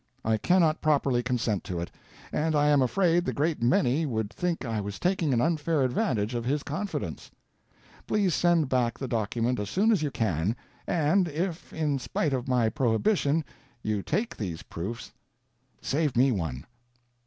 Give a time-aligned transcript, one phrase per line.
[0.25, 1.91] I cannot properly consent to it,
[2.31, 6.33] and I am afraid the great many would think I was taking an unfair advantage
[6.33, 7.29] of his confidence.
[8.07, 10.55] Please send back the document as soon as you can,
[10.87, 13.45] and if, in spite of my prohibition,
[13.83, 15.13] you take these proofs,
[15.83, 16.65] save me one.